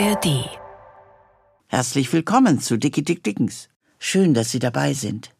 [0.00, 0.48] ARD.
[1.66, 3.68] Herzlich willkommen zu Dicky Dick Dickens.
[3.98, 5.34] Schön, dass Sie dabei sind.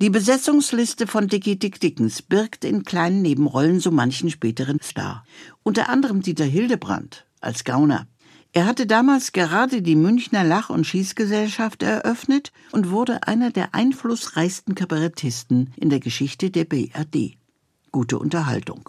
[0.00, 5.24] Die Besetzungsliste von Dicky Dick Dickens birgt in kleinen Nebenrollen so manchen späteren Star.
[5.64, 8.06] Unter anderem Dieter Hildebrand als Gauner.
[8.52, 14.76] Er hatte damals gerade die Münchner Lach- und Schießgesellschaft eröffnet und wurde einer der einflussreichsten
[14.76, 17.38] Kabarettisten in der Geschichte der BRD.
[17.90, 18.88] Gute Unterhaltung.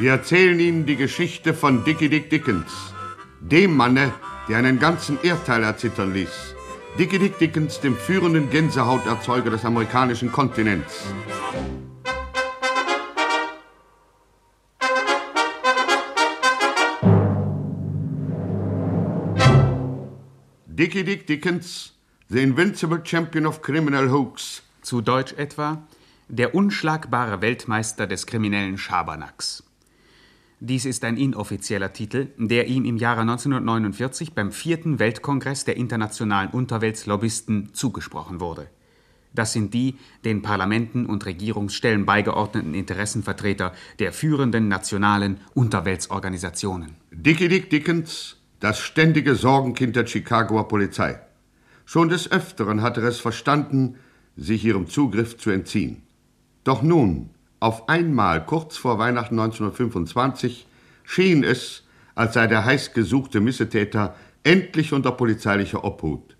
[0.00, 2.94] Wir erzählen Ihnen die Geschichte von Dickie Dick Dickens,
[3.38, 4.14] dem Manne,
[4.48, 6.54] der einen ganzen Erdteil erzittern ließ.
[6.98, 11.04] Dickie Dick Dickens, dem führenden Gänsehauterzeuger des amerikanischen Kontinents.
[20.64, 21.92] Dickie Dick Dickens,
[22.30, 24.62] The Invincible Champion of Criminal Hoax.
[24.80, 25.82] Zu Deutsch etwa
[26.28, 29.62] der unschlagbare Weltmeister des kriminellen Schabernacks.
[30.62, 36.50] Dies ist ein inoffizieller Titel, der ihm im Jahre 1949 beim vierten Weltkongress der internationalen
[36.50, 38.68] Unterweltslobbyisten zugesprochen wurde.
[39.32, 46.96] Das sind die den Parlamenten und Regierungsstellen beigeordneten Interessenvertreter der führenden nationalen Unterweltsorganisationen.
[47.10, 51.20] Dickie Dick Dickens, das ständige Sorgenkind der Chicagoer Polizei.
[51.86, 53.96] Schon des Öfteren hat er es verstanden,
[54.36, 56.02] sich ihrem Zugriff zu entziehen.
[56.64, 57.30] Doch nun,
[57.60, 60.66] auf einmal, kurz vor Weihnachten 1925,
[61.04, 66.36] schien es, als sei der heiß gesuchte Missetäter endlich unter polizeilicher Obhut.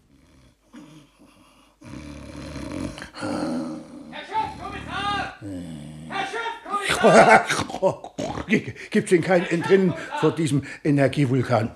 [8.91, 11.71] Gibt's denn kein Entrinnen vor diesem Energievulkan?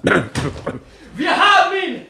[1.16, 2.02] Wir haben ihn!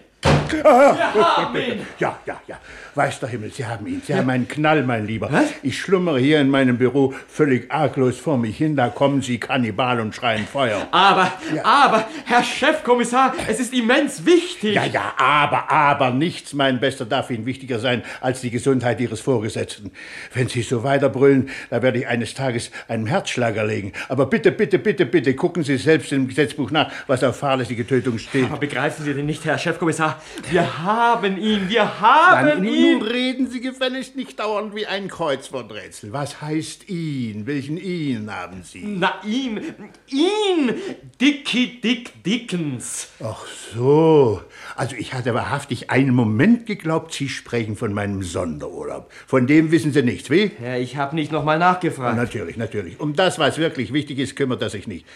[0.51, 1.87] Wir haben ihn!
[1.99, 2.59] Ja, ja, ja.
[2.97, 4.03] Weiß der Himmel, Sie haben ihn.
[4.07, 5.29] Sie haben einen Knall, mein Lieber.
[5.65, 8.77] Ich schlummere hier in meinem Büro völlig arglos vor mich hin.
[8.77, 10.87] Da kommen Sie Kannibal und schreien Feuer.
[10.93, 11.33] Aber,
[11.65, 14.77] aber, Herr Chefkommissar, es ist immens wichtig.
[14.77, 19.21] Ja, ja, aber, aber nichts, mein Bester, darf Ihnen wichtiger sein als die Gesundheit Ihres
[19.21, 19.91] Vorgesetzten.
[20.33, 23.93] Wenn Sie so weiterbrüllen, da werde ich eines Tages einen Herzschlag erlegen.
[24.09, 28.19] Aber bitte, bitte, bitte, bitte, gucken Sie selbst im Gesetzbuch nach, was auf fahrlässige Tötung
[28.19, 28.45] steht.
[28.45, 30.23] Aber begreifen Sie denn nicht, Herr Chefkommissar?
[30.49, 32.84] Wir haben ihn, wir haben Dann, ihn!
[32.85, 36.13] Nun reden Sie gefälligst nicht dauernd wie ein Kreuzworträtsel.
[36.13, 37.47] Was heißt ihn?
[37.47, 38.85] Welchen ihn haben Sie?
[38.85, 39.61] Na, ihn,
[40.09, 40.75] ihn!
[41.21, 43.09] Dickie Dick Dickens.
[43.23, 44.43] Ach so.
[44.77, 49.13] Also ich hatte wahrhaftig einen Moment geglaubt, Sie sprechen von meinem Sonderurlaub.
[49.27, 50.51] Von dem wissen Sie nichts, wie?
[50.63, 52.17] Ja, ich habe nicht nochmal nachgefragt.
[52.17, 53.01] Natürlich, natürlich.
[53.01, 55.07] Um das, was wirklich wichtig ist, kümmert er sich nicht.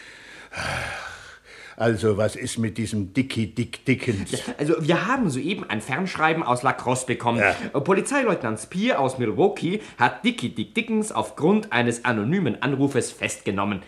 [1.78, 4.32] Also, was ist mit diesem Dickie Dick Dickens?
[4.58, 7.38] Also, wir haben soeben ein Fernschreiben aus La Crosse bekommen.
[7.38, 7.54] Ja.
[7.72, 13.82] Äh, Polizeileutnant Spear aus Milwaukee hat Dickie Dick Dickens aufgrund eines anonymen Anrufes festgenommen.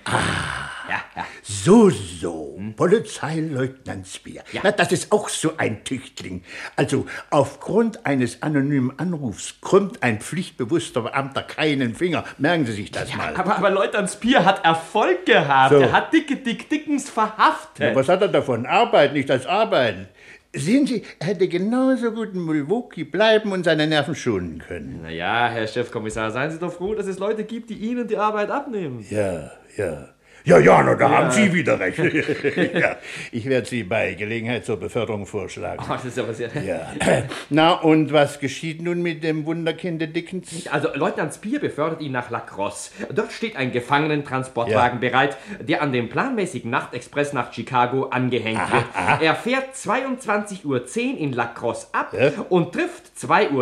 [0.88, 1.24] Ja, ja.
[1.42, 2.60] So, so.
[2.76, 4.44] Polizeileutnant Speer.
[4.52, 4.60] Ja.
[4.64, 6.44] Na, das ist auch so ein Tüchtling.
[6.76, 12.24] Also, aufgrund eines anonymen Anrufs krümmt ein pflichtbewusster Beamter keinen Finger.
[12.38, 13.34] Merken Sie sich das mal.
[13.34, 15.74] Aber, aber Leutnant Spear hat Erfolg gehabt.
[15.74, 15.80] So.
[15.80, 17.79] Er hat Dickie Dick Dickens verhaftet.
[17.94, 18.66] Was hat er davon?
[18.66, 20.08] Arbeit, nicht als Arbeiten.
[20.52, 25.00] Sehen Sie, er hätte genauso gut in Milwaukee bleiben und seine Nerven schonen können.
[25.02, 28.16] Na ja, Herr Chefkommissar, seien Sie doch froh, dass es Leute gibt, die Ihnen die
[28.16, 29.04] Arbeit abnehmen.
[29.10, 30.08] Ja, ja.
[30.44, 31.98] Ja, ja, na, da haben Sie wieder recht.
[32.74, 32.96] ja,
[33.32, 35.82] ich werde Sie bei Gelegenheit zur Beförderung vorschlagen.
[35.86, 36.50] Oh, das ist aber sehr...
[36.64, 36.92] Ja.
[37.50, 40.66] Na, und was geschieht nun mit dem Wunderkinde Dickens?
[40.68, 42.90] Also, Leutnant Spear befördert ihn nach La Crosse.
[43.12, 48.84] Dort steht ein Gefangenentransportwagen bereit, der an dem planmäßigen Nachtexpress nach Chicago angehängt wird.
[49.20, 52.30] Er fährt 22.10 Uhr in La Crosse ab Ja.
[52.48, 53.52] und trifft 2.33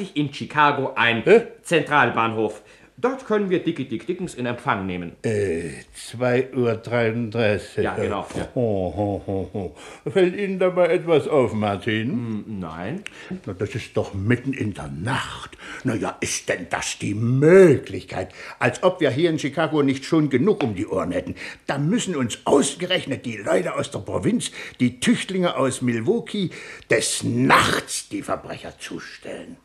[0.00, 1.22] Uhr in Chicago ein.
[1.24, 1.42] Hä?
[1.62, 2.62] Zentralbahnhof.
[3.00, 5.12] Dort können wir Dickie Dick Dickens in Empfang nehmen.
[5.22, 5.70] Äh,
[6.12, 7.84] 2.33 Uhr.
[7.84, 8.48] Ja, genau, ja.
[8.56, 9.76] Ho, ho, ho, ho.
[10.10, 12.58] Fällt Ihnen dabei etwas auf, Martin?
[12.58, 13.04] Nein.
[13.46, 15.56] Na, das ist doch mitten in der Nacht.
[15.84, 18.32] Na ja, ist denn das die Möglichkeit?
[18.58, 21.36] Als ob wir hier in Chicago nicht schon genug um die Ohren hätten.
[21.68, 26.50] Da müssen uns ausgerechnet die Leute aus der Provinz, die Tüchtlinge aus Milwaukee,
[26.90, 29.56] des Nachts die Verbrecher zustellen.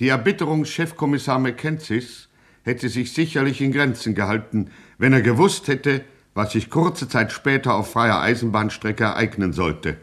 [0.00, 2.28] Die Erbitterung Chefkommissar Mackenzies
[2.64, 6.04] hätte sich sicherlich in Grenzen gehalten, wenn er gewusst hätte,
[6.34, 9.98] was sich kurze Zeit später auf freier Eisenbahnstrecke ereignen sollte.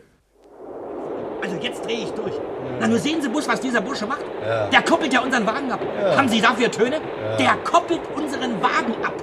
[1.42, 2.34] Also jetzt drehe ich durch.
[2.80, 4.24] Na, nur sehen Sie, Bus, was dieser Bursche macht.
[4.72, 5.82] Der koppelt ja unseren Wagen ab.
[6.16, 7.02] Haben Sie dafür Töne?
[7.38, 9.14] Der koppelt unseren Wagen ab.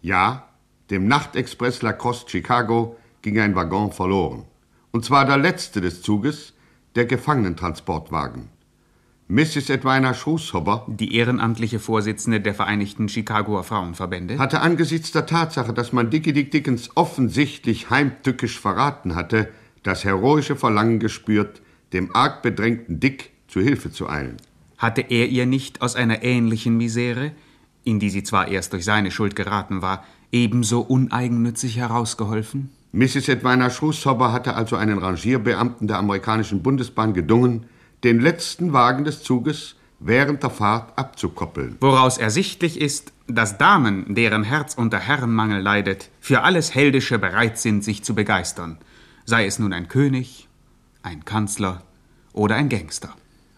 [0.00, 0.48] Ja,
[0.88, 4.46] dem Nachtexpress Lacrosse Chicago ging ein Waggon verloren.
[4.92, 6.54] Und zwar der letzte des Zuges,
[6.94, 8.48] der Gefangenentransportwagen.
[9.28, 9.70] Mrs.
[9.70, 16.10] Edwina Schrushobber, die ehrenamtliche Vorsitzende der Vereinigten Chicagoer Frauenverbände, hatte angesichts der Tatsache, dass man
[16.10, 19.48] Dickie Dick Dickens offensichtlich heimtückisch verraten hatte,
[19.84, 21.62] das heroische Verlangen gespürt,
[21.92, 24.38] dem arg bedrängten Dick zu Hilfe zu eilen.
[24.78, 27.30] Hatte er ihr nicht aus einer ähnlichen Misere,
[27.84, 32.70] in die sie zwar erst durch seine Schuld geraten war, ebenso uneigennützig herausgeholfen?
[32.92, 33.28] Mrs.
[33.28, 37.66] Edwina Schrushobber hatte also einen Rangierbeamten der amerikanischen Bundesbahn gedungen,
[38.02, 41.76] den letzten Wagen des Zuges während der Fahrt abzukoppeln.
[41.80, 47.84] Woraus ersichtlich ist, dass Damen, deren Herz unter Herrenmangel leidet, für alles Heldische bereit sind,
[47.84, 48.78] sich zu begeistern,
[49.24, 50.48] sei es nun ein König,
[51.04, 51.82] ein Kanzler
[52.32, 53.14] oder ein Gangster.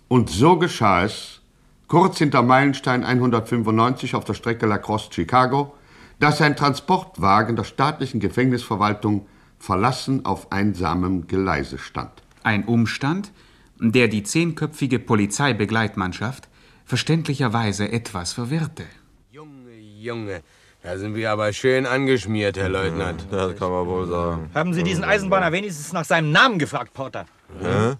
[0.08, 1.40] Und so geschah es,
[1.88, 5.74] kurz hinter Meilenstein 195 auf der Strecke Lacrosse-Chicago,
[6.22, 9.26] dass ein Transportwagen der staatlichen Gefängnisverwaltung
[9.58, 12.12] verlassen auf einsamem Geleise stand.
[12.44, 13.32] Ein Umstand,
[13.80, 16.48] der die zehnköpfige Polizeibegleitmannschaft
[16.84, 18.84] verständlicherweise etwas verwirrte.
[19.32, 20.42] Junge, Junge,
[20.84, 23.26] da sind wir aber schön angeschmiert, Herr Leutnant.
[23.32, 24.48] Das kann man wohl sagen.
[24.54, 27.26] Haben Sie diesen Eisenbahner wenigstens nach seinem Namen gefragt, Porter?
[27.60, 27.94] Hä?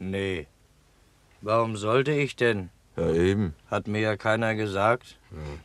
[0.00, 0.48] Nee.
[1.40, 2.70] Warum sollte ich denn?
[2.98, 3.54] Ja, eben.
[3.70, 5.18] Hat mir ja keiner gesagt.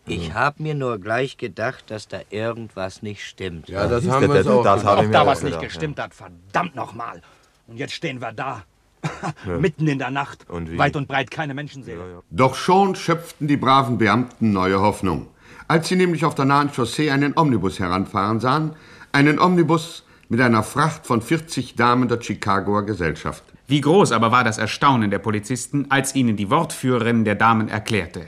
[0.06, 3.70] Ich hab mir nur gleich gedacht, dass da irgendwas nicht stimmt.
[3.70, 4.64] Ja, das Siehst haben wir das- auch.
[4.64, 7.22] das hab ich Ob mir da auch was nicht gedacht, gestimmt hat, verdammt nochmal.
[7.68, 8.64] Und jetzt stehen wir da.
[9.60, 10.50] Mitten in der Nacht.
[10.50, 10.78] Und wie?
[10.78, 12.24] Weit und breit keine Menschenseele.
[12.30, 15.28] Doch schon schöpften die braven Beamten neue Hoffnung.
[15.68, 18.76] Als sie nämlich auf der nahen Chaussee einen Omnibus heranfahren sahen,
[19.12, 23.44] einen Omnibus mit einer Fracht von 40 Damen der Chicagoer Gesellschaft.
[23.74, 28.28] Wie groß aber war das Erstaunen der Polizisten, als ihnen die Wortführerin der Damen erklärte.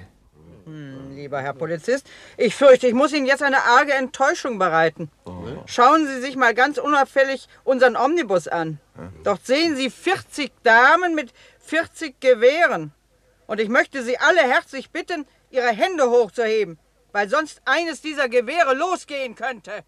[1.14, 5.12] Lieber Herr Polizist, ich fürchte, ich muss Ihnen jetzt eine arge Enttäuschung bereiten.
[5.68, 8.80] Schauen Sie sich mal ganz unauffällig unseren Omnibus an.
[9.24, 12.92] Dort sehen Sie 40 Damen mit 40 Gewehren.
[13.46, 16.80] Und ich möchte Sie alle herzlich bitten, Ihre Hände hochzuheben,
[17.12, 19.84] weil sonst eines dieser Gewehre losgehen könnte.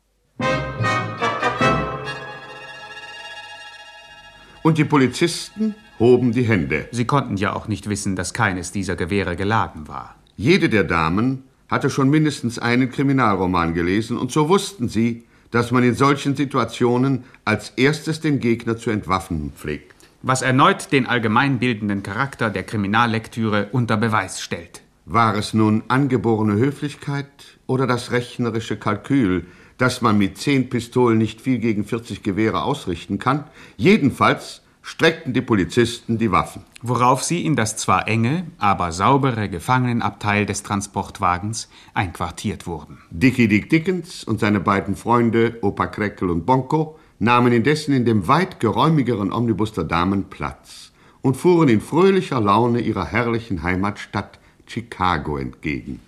[4.67, 6.89] Und die Polizisten hoben die Hände.
[6.91, 10.15] Sie konnten ja auch nicht wissen, dass keines dieser Gewehre geladen war.
[10.35, 15.83] Jede der Damen hatte schon mindestens einen Kriminalroman gelesen, und so wussten sie, dass man
[15.83, 19.95] in solchen Situationen als erstes den Gegner zu entwaffnen pflegt.
[20.21, 24.81] Was erneut den allgemeinbildenden Charakter der Kriminallektüre unter Beweis stellt.
[25.05, 29.45] War es nun angeborene Höflichkeit oder das rechnerische Kalkül,
[29.77, 33.43] dass man mit zehn Pistolen nicht viel gegen 40 Gewehre ausrichten kann?
[33.77, 36.63] Jedenfalls streckten die Polizisten die Waffen.
[36.81, 42.99] Worauf sie in das zwar enge, aber saubere Gefangenenabteil des Transportwagens einquartiert wurden.
[43.11, 48.29] Dickie Dick Dickens und seine beiden Freunde Opa Kreckel und Bonko nahmen indessen in dem
[48.29, 55.37] weit geräumigeren Omnibus der Damen Platz und fuhren in fröhlicher Laune ihrer herrlichen Heimatstadt Chicago
[55.37, 55.99] entgegen.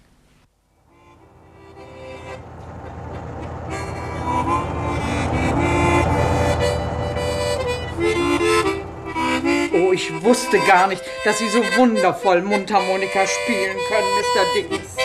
[10.00, 14.54] Ich wusste gar nicht, dass Sie so wundervoll Mundharmonika spielen können, Mr.
[14.56, 14.99] Dickens.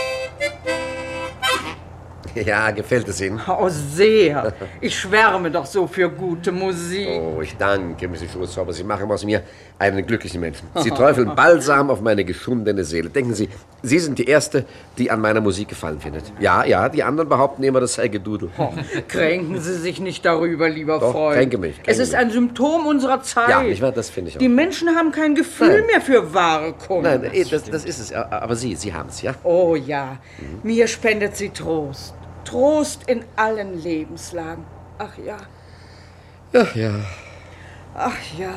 [2.45, 3.41] Ja, gefällt es Ihnen?
[3.49, 4.53] Oh, sehr.
[4.81, 7.09] Ich schwärme doch so für gute Musik.
[7.09, 8.33] Oh, ich danke, Mrs.
[8.33, 8.73] Schulzauber.
[8.73, 9.43] Sie machen aus mir
[9.79, 10.69] einen glücklichen Menschen.
[10.83, 13.09] Sie träufeln Balsam auf meine geschundene Seele.
[13.11, 13.49] Denken Sie,
[13.83, 14.64] Sie sind die Erste,
[14.99, 16.25] die an meiner Musik gefallen findet.
[16.41, 18.50] Ja, ja, die anderen behaupten immer, das sei Gedudel.
[18.59, 18.73] Oh,
[19.09, 21.37] kränken Sie sich nicht darüber, lieber Doch, Freund.
[21.37, 22.19] kränke mich, kränke es ist mich.
[22.19, 23.49] ein Symptom unserer Zeit.
[23.49, 23.93] Ja, nicht wahr?
[23.93, 24.41] Das finde ich auch.
[24.41, 25.87] Die Menschen haben kein Gefühl Nein.
[25.87, 27.03] mehr für wahre Kunst.
[27.05, 28.12] Nein, eh, das, das ist es.
[28.12, 29.35] Aber Sie, Sie haben es, ja?
[29.45, 30.19] Oh ja,
[30.62, 32.14] mir spendet sie Trost.
[32.45, 34.65] Trost in allen Lebenslagen.
[34.99, 35.39] Ach ja,
[36.53, 36.93] Ach ja.
[37.95, 38.55] ach ja.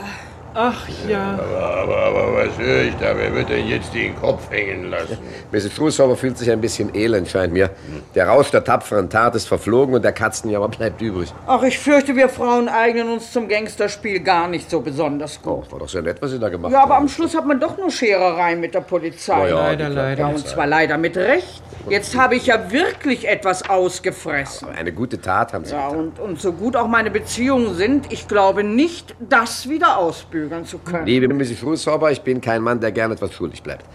[0.54, 1.34] Ach ja.
[1.38, 3.16] Aber, aber was höre ich da?
[3.16, 5.18] Wer wird denn jetzt den Kopf hängen lassen?
[5.52, 5.72] Mrs.
[5.74, 7.70] Schulzauber fühlt sich ein bisschen elend, scheint mir.
[8.16, 11.32] Der Rausch der tapferen Tat ist verflogen und der Katzenjammer bleibt übrig.
[11.46, 15.72] Ach, ich fürchte, wir Frauen eignen uns zum Gangsterspiel gar nicht so besonders gut.
[15.72, 17.04] War doch sehr nett, was Sie da gemacht Ja, aber haben.
[17.04, 19.50] am Schluss hat man doch nur Scherereien mit der Polizei.
[19.50, 20.22] Ja, Leider, leider.
[20.22, 21.62] Ja, und zwar leider mit Recht.
[21.90, 24.68] Jetzt habe ich ja wirklich etwas ausgefressen.
[24.78, 26.00] Eine gute Tat haben Sie Ja, getan.
[26.08, 29.98] und, und so gut auch meine Beziehungen sind, ich glaube nicht, das wieder
[30.38, 31.06] ausbügeln zu können.
[31.06, 31.60] Liebe Mrs.
[31.60, 33.86] Schulzauber, ich bin kein Mann, der gern etwas schuldig bleibt.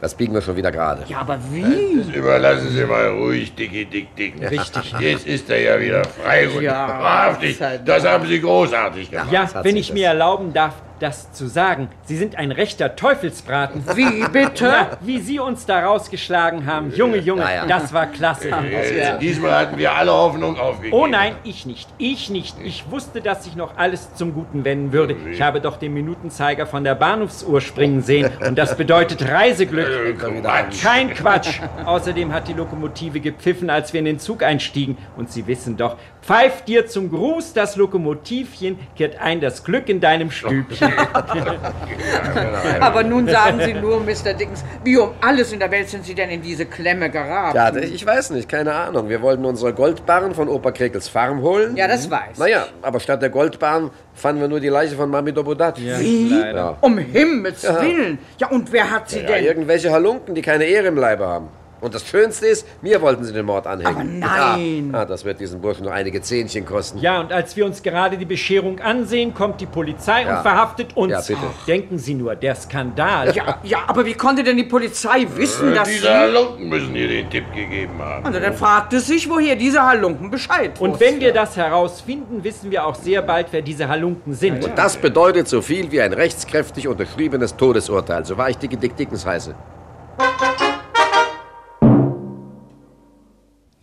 [0.00, 1.04] Das biegen wir schon wieder gerade.
[1.06, 1.98] Ja, aber wie?
[1.98, 4.34] Das überlassen Sie mal ruhig, Dickie Dick Dick.
[4.50, 4.94] Richtig.
[4.98, 7.56] Jetzt ist er ja wieder frei und Ja, wahrhaftig.
[7.84, 9.30] Das haben Sie großartig gemacht.
[9.30, 11.88] Ja, wenn ich mir erlauben darf, das zu sagen.
[12.04, 13.84] Sie sind ein rechter Teufelsbraten.
[13.94, 14.68] Wie bitte?
[14.70, 16.92] Na, wie Sie uns da rausgeschlagen haben.
[16.94, 17.66] Junge, Junge, Ja, ja.
[17.66, 18.50] das war klasse.
[18.50, 20.96] Äh, Diesmal hatten wir alle Hoffnung aufgegeben.
[20.96, 21.88] Oh nein, ich nicht.
[21.98, 22.56] Ich nicht.
[22.62, 25.16] Ich wusste, dass sich noch alles zum Guten wenden würde.
[25.30, 28.30] Ich habe doch den Minutenzeiger von der Bahnhofsuhr springen sehen.
[28.46, 30.18] Und das bedeutet Reiseglück.
[30.18, 30.82] Quatsch.
[30.82, 31.60] Kein Quatsch.
[31.84, 34.96] Außerdem hat die Lokomotive gepfiffen, als wir in den Zug einstiegen.
[35.16, 40.00] Und Sie wissen doch, pfeift dir zum Gruß das Lokomotivchen, kehrt ein das Glück in
[40.00, 40.91] deinem Stübchen.
[42.80, 44.34] Aber nun sagen Sie nur, Mr.
[44.34, 47.56] Dickens, wie um alles in der Welt sind Sie denn in diese Klemme geraten?
[47.56, 49.08] Ja, ich weiß nicht, keine Ahnung.
[49.08, 51.76] Wir wollten unsere Goldbarren von Opa Krekels Farm holen.
[51.76, 55.32] Ja, das weiß Naja, aber statt der Goldbarren fanden wir nur die Leiche von Mami
[55.32, 55.80] Dobodat.
[55.80, 56.28] Wie?
[56.40, 56.76] Ja.
[56.80, 58.18] Um Himmels Willen.
[58.38, 59.44] Ja, und wer hat Sie Ja, denn?
[59.44, 61.48] irgendwelche Halunken, die keine Ehre im Leibe haben.
[61.82, 64.22] Und das Schönste ist, mir wollten sie den Mord anhängen.
[64.22, 64.90] Aber nein.
[64.92, 65.00] Ja.
[65.00, 66.98] Ah, das wird diesen Burschen noch einige Zähnchen kosten.
[66.98, 70.36] Ja, und als wir uns gerade die Bescherung ansehen, kommt die Polizei Ja.
[70.36, 71.10] und verhaftet uns.
[71.12, 71.40] Ja, bitte.
[71.66, 73.34] Denken Sie nur, der Skandal.
[73.34, 76.08] Ja, ja, aber wie konnte denn die Polizei wissen, dass Diese Sie...
[76.08, 78.24] Halunken müssen ihr den Tipp gegeben haben.
[78.26, 81.04] Also dann fragt es sich, woher diese Halunken Bescheid Und wussten.
[81.04, 84.64] wenn wir das herausfinden, wissen wir auch sehr bald, wer diese Halunken sind.
[84.64, 88.96] Und das bedeutet so viel wie ein rechtskräftig unterschriebenes Todesurteil, so wahr ich Dicke Dick
[88.96, 89.54] Dickens heiße.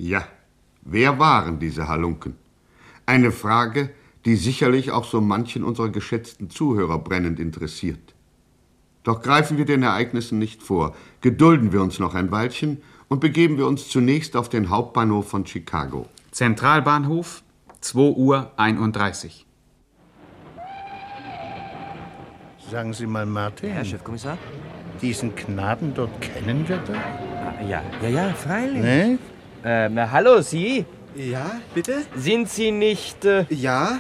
[0.01, 0.23] Ja,
[0.81, 2.37] wer waren diese Halunken?
[3.05, 3.89] Eine Frage,
[4.23, 8.15] die sicherlich auch so manchen unserer geschätzten Zuhörer brennend interessiert.
[9.03, 13.57] Doch greifen wir den Ereignissen nicht vor, gedulden wir uns noch ein Weilchen und begeben
[13.57, 16.07] wir uns zunächst auf den Hauptbahnhof von Chicago.
[16.31, 17.43] Zentralbahnhof,
[17.81, 19.45] 2 Uhr 31.
[22.71, 23.71] Sagen Sie mal, Martin.
[23.71, 24.37] Herr Chefkommissar?
[25.01, 27.67] Diesen Knaben dort kennen wir doch?
[27.67, 28.81] Ja, ja, ja, freilich.
[28.81, 29.19] Ne?
[29.63, 30.85] Ähm, hallo, Sie?
[31.15, 32.03] Ja, bitte?
[32.15, 33.25] Sind Sie nicht...
[33.25, 33.99] Äh, Ja,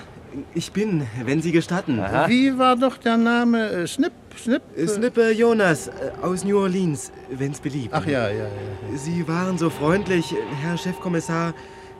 [0.53, 1.99] ich bin, wenn Sie gestatten.
[2.27, 3.69] Wie war doch der Name?
[3.69, 4.11] Äh, Snip?
[4.37, 4.61] Snip?
[4.77, 7.89] Äh, Snipper Jonas äh, aus New Orleans, wenn's beliebt.
[7.93, 8.47] Ach ja, ja, ja.
[8.95, 11.53] Sie waren so freundlich, Herr Chefkommissar,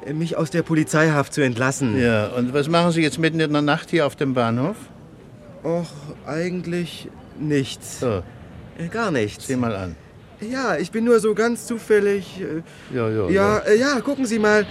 [0.06, 2.00] äh, mich aus der Polizeihaft zu entlassen.
[2.00, 4.78] Ja, und was machen Sie jetzt mitten in der Nacht hier auf dem Bahnhof?
[5.63, 5.89] Och,
[6.25, 8.00] eigentlich nichts.
[8.00, 8.22] So,
[8.78, 9.48] Äh, Gar nichts.
[9.48, 9.96] sieh mal an.
[10.41, 12.41] Ja, ich bin nur so ganz zufällig.
[12.41, 14.65] Äh, Ja, ja, ja, äh, ja, gucken Sie mal.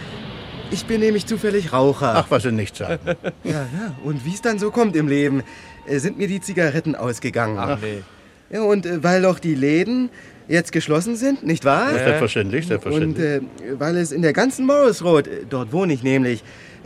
[0.70, 2.14] Ich bin nämlich zufällig Raucher.
[2.16, 2.98] Ach, was Sie nicht sagen.
[3.44, 3.94] Ja, ja.
[4.04, 5.42] Und wie es dann so kommt im Leben,
[5.87, 7.58] äh, sind mir die Zigaretten ausgegangen.
[7.58, 8.02] ach nee.
[8.50, 10.08] Ja, und äh, weil doch die Läden
[10.48, 11.90] jetzt geschlossen sind, nicht wahr?
[11.92, 13.26] Selbstverständlich, Und selbstverständlich.
[13.26, 13.40] äh,
[13.78, 16.42] weil es in der ganzen Morris Road, äh, dort wohne ich nämlich,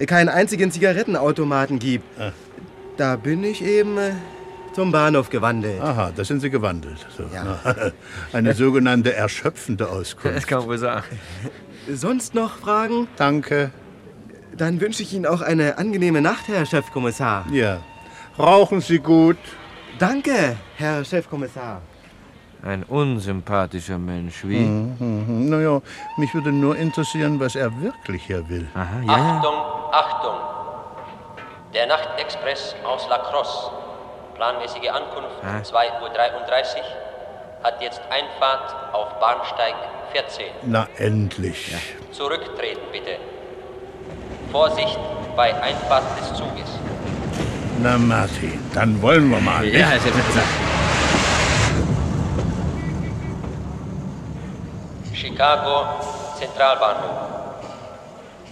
[0.07, 2.05] keinen einzigen Zigarettenautomaten gibt.
[2.19, 2.33] Ah.
[2.97, 3.97] Da bin ich eben
[4.75, 5.81] zum Bahnhof gewandelt.
[5.81, 7.07] Aha, da sind Sie gewandelt.
[7.17, 7.59] So, na,
[8.33, 10.37] Eine sogenannte erschöpfende Auskunft.
[10.37, 11.19] Das kann man wohl sagen.
[11.91, 13.09] Sonst noch Fragen?
[13.17, 13.71] Danke.
[14.57, 17.47] Dann wünsche ich Ihnen auch eine angenehme Nacht, Herr Chefkommissar.
[17.51, 17.81] Ja.
[18.39, 19.39] Rauchen Sie gut.
[19.99, 21.83] Danke, Herr Chefkommissar.
[22.63, 24.61] Ein unsympathischer Mensch, wie?
[24.61, 25.83] Mhm, naja,
[26.17, 28.69] mich würde nur interessieren, was er wirklich hier will.
[28.75, 29.37] Aha, ja, ja.
[29.37, 29.55] Achtung,
[29.93, 30.35] Achtung!
[31.75, 33.71] Der Nachtexpress aus La Crosse,
[34.43, 35.63] planmäßige Ankunft Ah.
[35.63, 39.75] 2.33 Uhr, hat jetzt Einfahrt auf Bahnsteig
[40.13, 40.47] 14.
[40.65, 41.73] Na, endlich.
[42.11, 43.19] Zurücktreten bitte.
[44.51, 44.99] Vorsicht
[45.37, 46.69] bei Einfahrt des Zuges.
[47.81, 49.65] Na, Martin, dann wollen wir mal.
[49.65, 50.43] Ja, Herr Chefkommissar.
[55.15, 55.87] Chicago
[56.37, 57.19] Zentralbahnhof.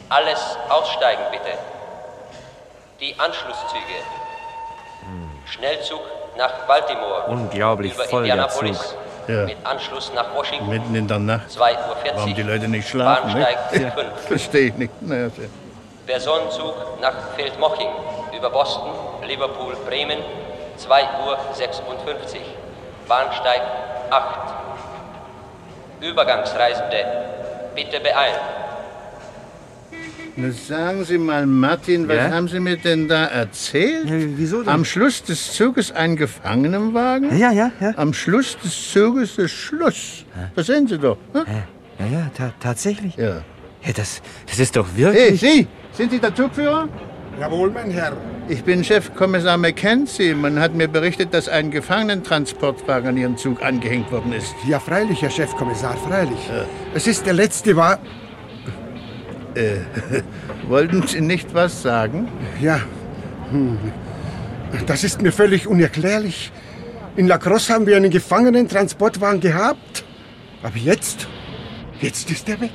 [0.09, 1.59] Alles aussteigen bitte.
[3.01, 3.99] Die Anschlusszüge.
[5.51, 6.01] Schnellzug
[6.37, 7.25] nach Baltimore.
[7.29, 8.79] Unglaublich über voll, der Indianapolis.
[8.79, 8.99] Zug.
[9.29, 9.45] Ja.
[9.45, 10.69] Mit Anschluss nach Washington.
[10.69, 11.49] Mitten in der Nacht.
[11.51, 11.97] 2.40 Uhr.
[12.15, 13.47] Warum die Leute nicht schlafen, ne?
[13.47, 14.21] Bahnsteig Ja, 5.
[14.27, 15.03] verstehe ich nicht.
[15.03, 15.49] Naja, sehr.
[16.07, 17.89] Personenzug nach Feldmoching
[18.37, 18.91] über Boston,
[19.27, 20.19] Liverpool, Bremen,
[20.79, 20.89] 2.56
[21.27, 22.17] Uhr.
[23.07, 23.61] Bahnsteig
[24.11, 24.39] 8.
[26.01, 27.05] Übergangsreisende,
[27.75, 28.37] bitte beeilen.
[30.43, 32.31] Na, sagen Sie mal, Martin, was Ja?
[32.31, 34.05] haben Sie mir denn da erzählt?
[34.07, 34.69] wieso denn?
[34.69, 37.37] Am Schluss des Zuges ein Gefangenenwagen?
[37.39, 37.93] Ja, ja, ja.
[37.97, 40.25] Am Schluss des Zuges ist Schluss.
[40.57, 41.19] Das sehen Sie doch.
[41.35, 41.45] Ne?
[41.99, 43.17] Ja, ja, ta tatsächlich.
[43.17, 43.43] Ja.
[43.83, 45.41] Ja, das, das ist doch Hey, wirklich...
[45.41, 45.67] Sie!
[45.93, 46.89] Sind Sie der Zugführer?
[47.41, 48.13] Jawohl, mein Herr.
[48.49, 50.35] Ich bin Chefkommissar Mackenzie.
[50.35, 54.55] Man hat mir berichtet, dass ein Gefangenentransportwagen an Ihren Zug angehängt worden ist.
[54.69, 56.51] Ja, freilich, Herr Chefkommissar, freilich.
[56.95, 57.99] Es ist der letzte war.
[59.55, 59.79] Äh,
[60.69, 62.29] wollten Sie nicht was sagen?
[62.61, 62.81] Ja,
[63.51, 63.79] hm.
[64.87, 66.53] das ist mir völlig unerklärlich.
[67.17, 70.05] In La Crosse haben wir einen Gefangenentransportwagen gehabt.
[70.63, 71.27] Aber jetzt,
[72.01, 72.71] jetzt ist er weg.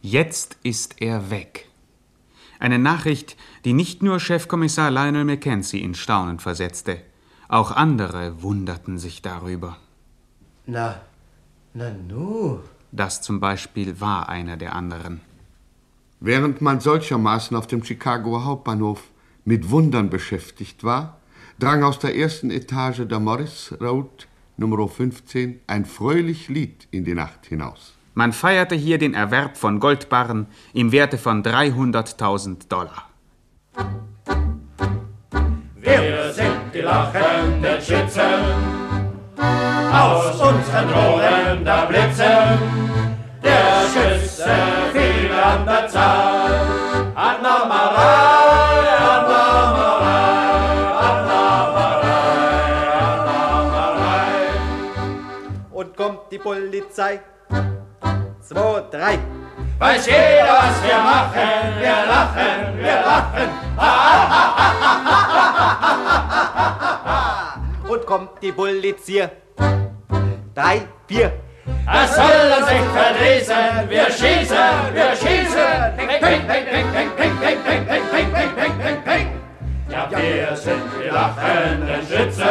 [0.00, 1.71] Jetzt ist er weg.
[2.62, 7.02] Eine Nachricht, die nicht nur Chefkommissar Lionel Mackenzie in Staunen versetzte.
[7.48, 9.78] Auch andere wunderten sich darüber.
[10.66, 11.00] Na,
[11.74, 12.60] na nu.
[12.92, 15.22] Das zum Beispiel war einer der anderen.
[16.20, 19.10] Während man solchermaßen auf dem Chicagoer Hauptbahnhof
[19.44, 21.18] mit Wundern beschäftigt war,
[21.58, 27.14] drang aus der ersten Etage der Morris Road Nummer 15 ein fröhlich Lied in die
[27.14, 27.94] Nacht hinaus.
[28.14, 33.08] Man feierte hier den Erwerb von Goldbarren im Werte von 300.000 Dollar.
[35.76, 38.44] Wir sind die lachenden Schützen,
[39.90, 42.58] aus unseren Rohren da blitzen,
[43.42, 44.50] der Schüsse
[44.92, 46.50] viel an der Zahl.
[47.14, 50.52] Anna Marei, Anna Marei,
[51.00, 54.50] Anna Marei, Anna Marei.
[55.70, 57.20] Und kommt die Polizei.
[58.52, 59.18] Zwei, drei.
[59.78, 63.48] Weiß jeder, was wir machen, wir lachen, wir lachen.
[67.88, 69.30] Und kommt die Polizei.
[70.54, 71.32] Drei, vier.
[71.90, 75.96] Er soll uns nicht verdrießen, wir schießen, wir schießen.
[75.96, 79.26] Ping, ping, ping, ping, ping, ping, ping, ping, ping, ping, ping, ping, ping, ping.
[79.88, 82.46] Ja, wir sind die lachenden Schützen,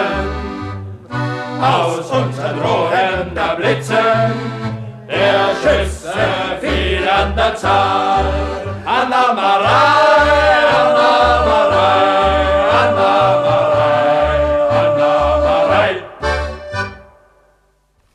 [1.61, 4.60] aus unseren Rohren da blitzen.
[5.11, 6.13] Der Schüsse
[6.61, 8.23] viel an der Zahl.
[8.85, 16.03] Anna Marei, Anna Marei, Anna Marei, Anna Marei.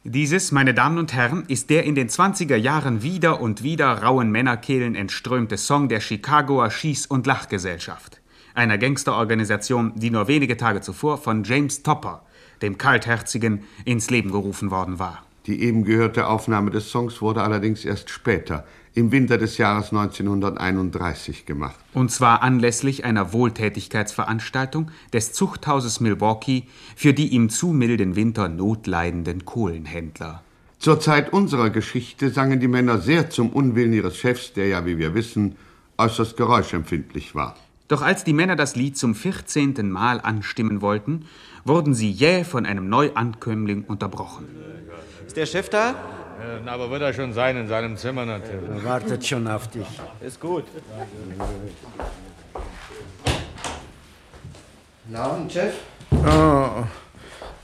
[0.05, 4.31] Dieses, meine Damen und Herren, ist der in den 20er Jahren wieder und wieder rauen
[4.31, 8.23] Männerkehlen entströmte Song der Chicagoer Schieß- und Lachgesellschaft,
[8.55, 12.23] einer Gangsterorganisation, die nur wenige Tage zuvor von James Topper,
[12.63, 15.27] dem Kaltherzigen, ins Leben gerufen worden war.
[15.47, 21.47] Die eben gehörte Aufnahme des Songs wurde allerdings erst später, im Winter des Jahres 1931,
[21.47, 21.77] gemacht.
[21.93, 26.65] Und zwar anlässlich einer Wohltätigkeitsveranstaltung des Zuchthauses Milwaukee
[26.97, 30.43] für die im zu milden Winter notleidenden Kohlenhändler.
[30.79, 34.99] Zur Zeit unserer Geschichte sangen die Männer sehr zum Unwillen ihres Chefs, der ja, wie
[34.99, 35.57] wir wissen,
[35.99, 37.55] äußerst geräuschempfindlich war.
[37.89, 39.91] Doch als die Männer das Lied zum 14.
[39.91, 41.27] Mal anstimmen wollten,
[41.65, 44.47] wurden sie jäh von einem Neuankömmling unterbrochen.
[45.27, 45.95] Ist der Chef da?
[46.65, 48.69] Na, aber wird er schon sein in seinem Zimmer natürlich.
[48.71, 49.87] Er wartet schon auf dich.
[50.21, 50.65] Ist gut.
[55.09, 55.75] Na und Chef?
[56.11, 56.85] Oh,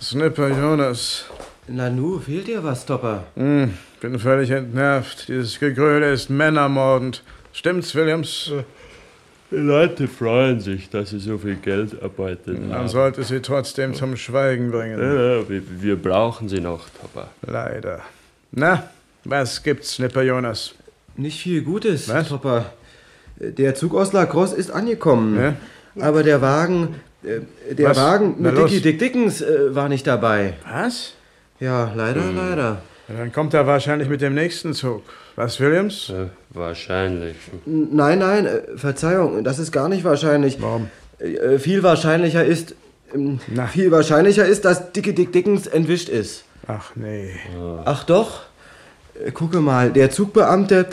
[0.01, 1.27] Snipper Jonas.
[1.68, 3.25] Na nu, fehlt dir was, Topper?
[3.37, 5.29] Hm, bin völlig entnervt.
[5.29, 7.22] Dieses Gegröle ist männermordend.
[7.53, 8.51] Stimmt's, Williams?
[9.52, 12.68] Die Leute freuen sich, dass sie so viel Geld arbeiten.
[12.70, 14.98] Man sollte sie trotzdem zum Schweigen bringen.
[14.98, 17.28] Ja, ja, wir, wir brauchen sie noch, Papa.
[17.46, 18.00] Leider.
[18.52, 18.88] Na,
[19.24, 20.74] was gibt's, Snipper Jonas?
[21.16, 22.72] Nicht viel Gutes, Topper.
[23.36, 25.56] Der Zug aus La Crosse ist angekommen.
[26.00, 27.98] Aber der Wagen, äh, der Was?
[27.98, 28.70] Wagen Na mit los.
[28.70, 30.54] Dicky Dick Dickens äh, war nicht dabei.
[30.66, 31.12] Was?
[31.60, 32.36] Ja, leider, Hm.
[32.36, 32.82] leider.
[33.08, 35.02] Dann kommt er wahrscheinlich mit dem nächsten Zug.
[35.36, 36.12] Was, Williams?
[36.50, 37.36] wahrscheinlich.
[37.66, 40.60] N- Nein, nein, äh, Verzeihung, das ist gar nicht wahrscheinlich.
[40.60, 40.88] Warum?
[41.18, 42.74] Äh, viel wahrscheinlicher ist,
[43.14, 43.40] ähm,
[43.72, 46.44] viel wahrscheinlicher ist, dass Dicky Dick Dickens entwischt ist.
[46.66, 47.30] Ach nee.
[47.84, 48.42] Ach doch.
[49.24, 50.86] Äh, Gucke mal, der Zugbeamte,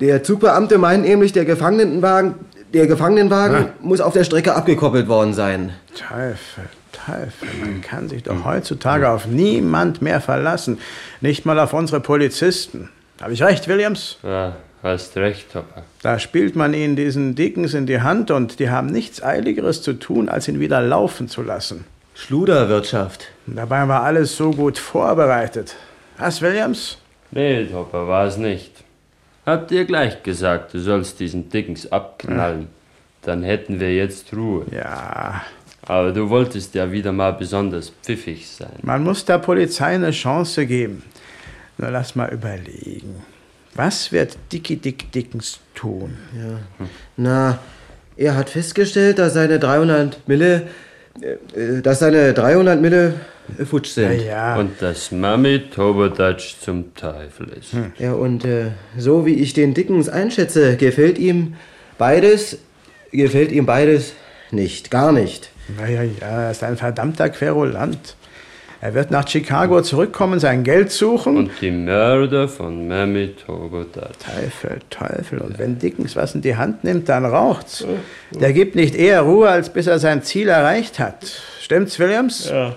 [0.00, 2.34] der Zugbeamte meint nämlich, der Gefangenenwagen,
[2.74, 3.72] der Gefangenenwagen Ja.
[3.80, 5.72] muss auf der Strecke abgekoppelt worden sein.
[5.94, 6.64] Teufel,
[7.06, 10.78] Teufel, man kann sich doch heutzutage auf niemand mehr verlassen.
[11.20, 12.90] Nicht mal auf unsere Polizisten.
[13.22, 14.18] Habe ich recht, Williams?
[14.24, 15.84] Ja, hast recht, Papa.
[16.02, 19.92] Da spielt man ihnen diesen Dickens in die Hand und die haben nichts Eiligeres zu
[19.92, 21.84] tun, als ihn wieder laufen zu lassen.
[22.14, 23.28] Schluderwirtschaft.
[23.46, 25.76] Dabei war alles so gut vorbereitet.
[26.18, 26.98] Was, Williams?
[27.30, 28.72] Nee, Papa, war es nicht.
[29.44, 32.66] Habt ihr gleich gesagt, du sollst diesen Dickens abknallen.
[33.22, 34.66] Dann hätten wir jetzt Ruhe.
[34.72, 35.42] Ja.
[35.86, 38.72] Aber du wolltest ja wieder mal besonders pfiffig sein.
[38.82, 41.02] Man muss der Polizei eine Chance geben.
[41.78, 43.22] Nur lass mal überlegen.
[43.74, 46.16] Was wird Dicky Dick Dickens tun?
[46.34, 46.86] Ja.
[47.16, 47.58] Na,
[48.16, 50.62] er hat festgestellt, dass seine 300 Mille,
[51.20, 53.14] äh, äh, dass seine 300 Mille
[53.58, 54.22] äh, futsch sind.
[54.58, 57.74] Und dass Mami Toberdatsch zum Teufel ist.
[57.98, 61.56] Ja, und äh, so wie ich den Dickens einschätze, gefällt ihm
[61.98, 62.58] beides,
[63.12, 64.14] gefällt ihm beides
[64.50, 65.50] nicht, gar nicht.
[65.78, 68.16] Naja, ja, er ist ein verdammter Querulant.
[68.80, 71.36] Er wird nach Chicago zurückkommen, sein Geld suchen.
[71.36, 74.18] Und die Mörder von Mami Toberdatsch.
[74.18, 75.38] Teufel, Teufel.
[75.40, 77.84] Und wenn Dickens was in die Hand nimmt, dann raucht's.
[78.32, 81.24] Der gibt nicht eher Ruhe, als bis er sein Ziel erreicht hat.
[81.60, 82.50] Stimmt's, Williams?
[82.50, 82.76] Ja,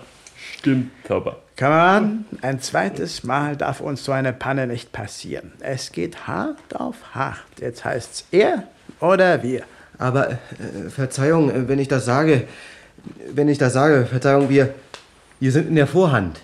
[0.57, 1.37] stimmt, aber.
[1.57, 2.05] Kamerad,
[2.41, 5.51] ein zweites Mal darf uns so eine Panne nicht passieren.
[5.59, 7.43] Es geht hart auf hart.
[7.59, 8.63] Jetzt heißt's er
[9.01, 9.63] oder wir.
[9.97, 12.47] Aber äh, Verzeihung, wenn ich das sage,
[13.33, 14.73] wenn ich das sage, Verzeihung, wir,
[15.39, 16.39] wir sind in der Vorhand.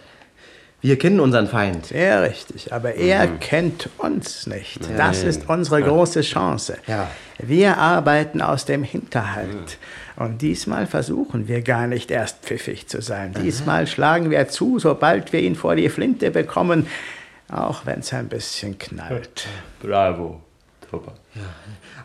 [0.82, 1.88] Wir kennen unseren Feind.
[1.88, 3.40] Sehr richtig, aber er Mhm.
[3.40, 4.82] kennt uns nicht.
[4.88, 4.98] Ja.
[4.98, 6.78] Das ist unsere große Chance.
[6.86, 7.10] Ja.
[7.40, 9.80] Wir arbeiten aus dem Hinterhalt.
[10.16, 13.34] Und diesmal versuchen wir gar nicht erst pfiffig zu sein.
[13.44, 16.86] Diesmal schlagen wir zu, sobald wir ihn vor die Flinte bekommen,
[17.52, 19.48] auch wenn es ein bisschen knallt.
[19.82, 20.42] Bravo,
[21.00, 21.14] Toba.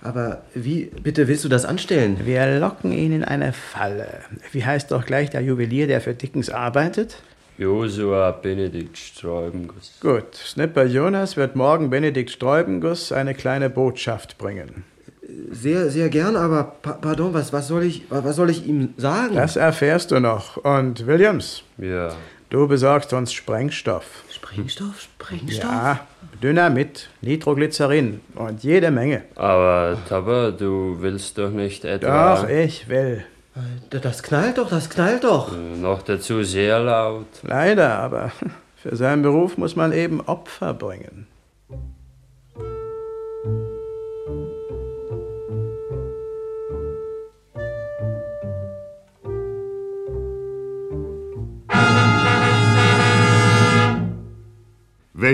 [0.03, 2.21] Aber wie, bitte, willst du das anstellen?
[2.25, 4.21] Wir locken ihn in eine Falle.
[4.53, 7.17] Wie heißt doch gleich der Juwelier, der für Dickens arbeitet?
[7.59, 9.99] Josua Benedikt Sträubenguss.
[10.01, 14.85] Gut, Snipper Jonas wird morgen Benedikt Sträubenguss eine kleine Botschaft bringen.
[15.53, 19.35] Sehr, sehr gern, aber pa pardon, was, was, soll ich, was soll ich ihm sagen?
[19.37, 20.57] Das erfährst du noch.
[20.57, 22.15] Und Williams, Ja.
[22.51, 24.05] Du besorgst uns Sprengstoff.
[24.31, 25.01] Sprengstoff?
[25.01, 25.65] Sprengstoff?
[25.71, 26.07] Ja,
[26.43, 29.23] Dynamit, Nitroglycerin und jede Menge.
[29.37, 32.37] Aber Toba, du willst doch nicht etwa...
[32.37, 33.25] Doch, ich will.
[33.91, 35.53] Das knallt doch, das knallt doch.
[35.53, 37.27] Äh, Noch dazu sehr laut.
[37.43, 38.31] Leider, aber
[38.77, 41.27] für seinen Beruf muss man eben Opfer bringen.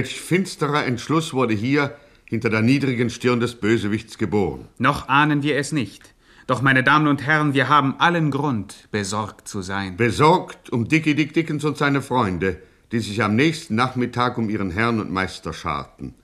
[0.07, 4.69] Welch finsterer Entschluss wurde hier hinter der niedrigen Stirn des Bösewichts geboren.
[4.79, 6.15] Noch ahnen wir es nicht.
[6.47, 9.97] Doch, meine Damen und Herren, wir haben allen Grund, besorgt zu sein.
[9.97, 12.59] Besorgt um Dickie Dick Dickens und seine Freunde,
[12.93, 16.15] die sich am nächsten Nachmittag um ihren Herrn und Meister scharten.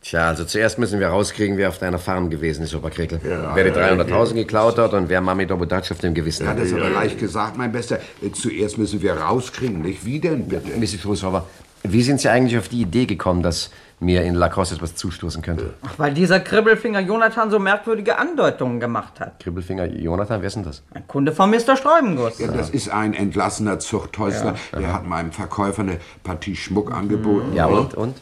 [0.00, 3.20] Tja, also zuerst müssen wir rauskriegen, wer auf deiner Farm gewesen ist, Oberkrekel.
[3.28, 4.32] Ja, wer die ja, 300.000 ja.
[4.36, 6.60] geklaut hat und wer Mami Dobodatsch auf dem Gewissen Ja, hat.
[6.60, 7.98] das ist aber leicht gesagt, mein Bester.
[8.22, 10.06] Äh, Zuerst müssen wir rauskriegen, nicht?
[10.06, 10.78] Wie denn, bitte?
[10.78, 11.02] Mrs.
[11.02, 11.44] Fußhofer,
[11.82, 15.74] wie sind Sie eigentlich auf die Idee gekommen, dass mir in Lacrosse etwas zustoßen könnte?
[15.82, 19.40] Ach, weil dieser Kribbelfinger Jonathan so merkwürdige Andeutungen gemacht hat.
[19.40, 20.82] Kribbelfinger Jonathan, wer ist denn das?
[20.94, 21.76] Ein Kunde von Mr.
[21.76, 22.38] Sträubenguss.
[22.38, 24.54] Ja, das ist ein entlassener Zuchthäusler.
[24.72, 27.54] Der hat meinem Verkäufer eine Partie Schmuck angeboten.
[27.54, 27.94] Ja, und?
[27.94, 28.16] und?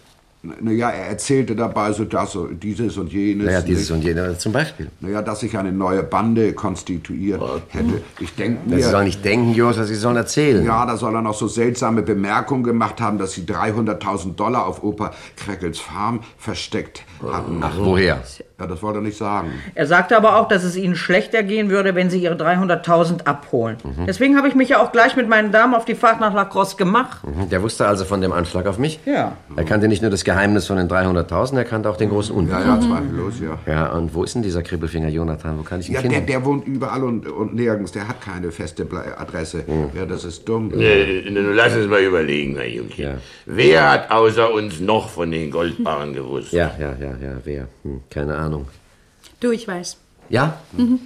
[0.60, 3.46] Naja, er erzählte dabei so das, und dieses und jenes.
[3.46, 3.98] Naja, dieses nicht?
[3.98, 4.88] und jenes zum Beispiel.
[5.00, 8.02] Naja, dass sich eine neue Bande konstituiert hätte.
[8.20, 8.76] Ich denke mir...
[8.82, 10.64] Sie sollen nicht denken, Josa, Sie sollen erzählen.
[10.64, 14.82] Ja, da soll er noch so seltsame Bemerkungen gemacht haben, dass sie 300.000 Dollar auf
[14.82, 17.60] Opa Kreckels Farm versteckt hatten.
[17.62, 18.20] Ach, woher?
[18.58, 19.50] Ja, das wollte er nicht sagen.
[19.74, 23.76] Er sagte aber auch, dass es ihnen schlechter gehen würde, wenn sie ihre 300.000 abholen.
[23.84, 24.06] Mhm.
[24.06, 26.76] Deswegen habe ich mich ja auch gleich mit meinen Damen auf die Fahrt nach Lacrosse
[26.76, 27.18] gemacht.
[27.24, 28.98] Mhm, Der wusste also von dem Anschlag auf mich?
[29.04, 29.32] Ja.
[29.56, 30.35] Er kannte nicht nur das Geheimnis
[30.66, 32.62] von den 300.000, er kannte auch den großen Unfall.
[32.62, 33.58] Ja, ja, zweifellos, ja.
[33.66, 35.58] Ja, und wo ist denn dieser Kribbelfinger Jonathan?
[35.58, 36.26] Wo kann ich ihn Ja, der, finden?
[36.26, 37.92] der wohnt überall und, und nirgends.
[37.92, 39.64] Der hat keine feste Adresse.
[39.94, 40.72] Ja, das ist dumm.
[40.78, 43.18] Äh, nun lass uns mal überlegen, Herr Jungchen.
[43.46, 46.52] Wer hat außer uns noch von den Goldbarren gewusst?
[46.52, 47.68] Ja, ja, ja, ja, wer?
[47.82, 48.66] Hm, keine Ahnung.
[49.40, 49.96] Du, ich weiß.
[50.28, 50.60] Ja?
[50.72, 51.00] Mhm.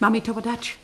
[0.00, 0.76] Mami Tobodatsch.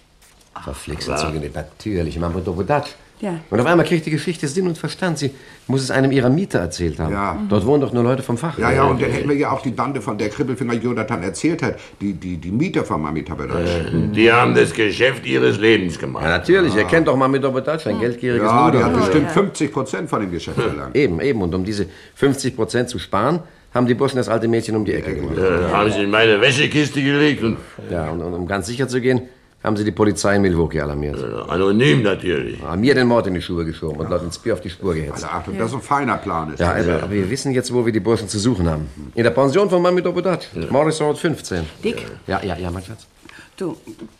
[0.62, 2.90] Verflixt Züge, natürlich, Mama Dobodatsch.
[3.24, 3.40] Ja.
[3.48, 5.16] Und auf einmal kriegt die Geschichte Sinn und Verstand.
[5.18, 5.30] Sie
[5.66, 7.12] muss es einem ihrer Mieter erzählt haben.
[7.12, 7.38] Ja.
[7.48, 8.58] Dort wohnen doch nur Leute vom Fach.
[8.58, 11.62] Ja, ja, und dann hätten wir ja auch die Bande, von der Kribbelfinger Jonathan erzählt
[11.62, 11.76] hat.
[12.02, 13.86] Die, die, die Mieter von Mami Tabedatsch.
[14.14, 16.24] Die haben das Geschäft ihres Lebens gemacht.
[16.24, 16.76] Ja, natürlich.
[16.76, 18.86] Ihr kennt doch Mami Dobodatsch, ein geldgieriges Ja, die Luder.
[18.88, 20.94] hat bestimmt 50 Prozent von dem Geschäft erlangt.
[20.94, 21.40] Eben, eben.
[21.40, 23.40] Und um diese 50 Prozent zu sparen,
[23.72, 25.38] haben die Burschen das alte Mädchen um die Ecke gemacht.
[25.38, 27.56] Äh, haben sie in meine Wäschekiste gelegt und...
[27.90, 29.22] Ja, und, und um ganz sicher zu gehen,
[29.64, 31.16] haben sie die Polizei in Milwaukee alarmiert.
[31.48, 32.62] anonym natürlich.
[32.62, 34.94] Haben mir den Mord in die Schuhe geschoben und Leuten ins Bier auf die Spur
[34.94, 35.14] gehetzt.
[35.14, 36.52] Also Achtung, das ist ein feiner Plan.
[36.52, 38.88] Ist Ja, aber, aber wir wissen jetzt, wo wir die Burschen zu suchen haben.
[39.14, 40.48] In der Pension von Mami Dobodat.
[40.70, 41.64] Morris Road 15.
[41.82, 42.04] Dick?
[42.26, 43.06] Ja, ja, ja, mein Schatz.
[43.56, 43.76] Du,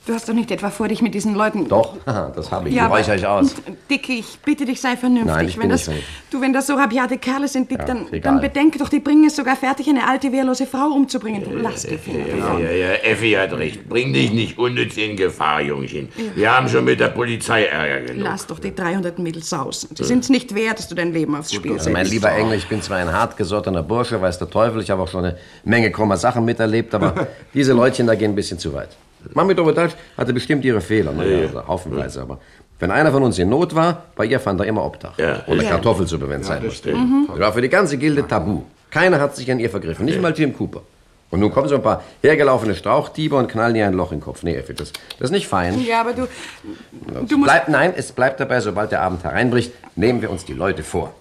[0.06, 1.66] du hast doch nicht etwa vor, dich mit diesen Leuten...
[1.66, 2.74] Doch, das habe ich.
[2.76, 3.56] Ja, Ja, ich euch aus.
[3.90, 5.34] Dick, ich bitte dich, sei vernünftig.
[5.34, 6.04] Nein, ich wenn bin das, nicht.
[6.30, 9.24] Du, wenn das so rabiate Kerle sind, Dick, Ja, dann, dann bedenke doch, die bringen
[9.26, 11.42] es sogar fertig, eine alte, wehrlose Frau umzubringen.
[11.42, 12.62] Du, lass die Finger Ja, davon.
[12.62, 13.88] ja, ja, Effi hat recht.
[13.88, 16.10] Bring dich nicht unnütz in Gefahr, Jungchen.
[16.36, 18.22] Wir haben schon mit der Polizei Ärger genug.
[18.24, 19.88] Lass doch die 300 Mädels sausen.
[19.96, 22.12] Sie sind's nicht wert, dass du dein Leben aufs Spiel Also, mein setzt.
[22.12, 25.24] lieber Engel, ich bin zwar ein hartgesottener Bursche, weiß der Teufel, ich habe auch schon
[25.24, 28.90] eine Menge krummer Sachen miterlebt, aber diese Leutchen da gehen ein bisschen zu weit.
[29.32, 31.24] Mami Dobodatsch hatte bestimmt ihre Fehler, ne?
[31.30, 31.46] Ja.
[31.46, 32.38] also haufenweise, aber
[32.78, 35.14] wenn einer von uns in Not war, bei ihr fand er immer Obdach.
[35.46, 35.70] Oder Ja.
[35.70, 36.88] Kartoffelsuppe, wenn es Ja, sein das musste.
[36.90, 37.10] stimmt.
[37.10, 37.26] Mhm.
[37.28, 38.62] Das war für die ganze Gilde tabu.
[38.90, 40.82] Keiner hat sich an ihr vergriffen, nicht mal Tim Cooper.
[41.30, 44.24] Und nun kommen so ein paar hergelaufene Strauchdiebe und knallen ihr ein Loch in den
[44.24, 44.42] Kopf.
[44.44, 45.80] Nee, Effi, das, das ist nicht fein.
[45.84, 46.22] Ja, aber du...
[46.24, 47.50] Es Du musst...
[47.50, 51.12] bleibt, nein, es bleibt dabei, sobald der Abend hereinbricht, nehmen wir uns die Leute vor.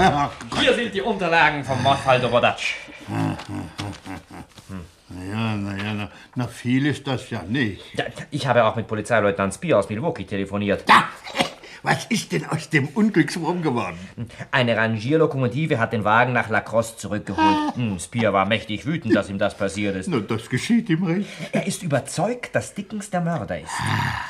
[0.00, 0.30] So, Herr
[0.74, 2.76] Chefkommissar, Unterlagen vom Mordfall Dobodatsch.
[5.08, 7.82] Naja, naja, na, na viel ist das ja nicht.
[7.94, 10.84] Ja, ich habe auch mit Polizeileutnant Spear aus Milwaukee telefoniert.
[11.82, 13.98] Was ist denn aus dem Unglückswurm geworden?
[14.50, 17.74] Eine Rangierlokomotive hat den Wagen nach Lacrosse zurückgeholt.
[17.74, 20.08] Hm, Spear war mächtig wütend, dass ihm das passiert ist.
[20.08, 21.28] Na, das geschieht ihm recht.
[21.52, 23.70] Er ist überzeugt, dass Dickens der Mörder ist.